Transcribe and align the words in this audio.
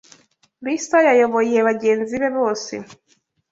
Lisa 0.63 0.97
yayoboye 1.07 1.57
bagenzi 1.67 2.13
be 2.21 2.29
bose 2.37 2.73